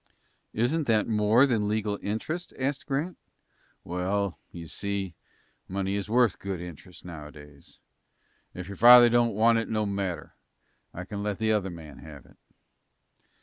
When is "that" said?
0.87-1.05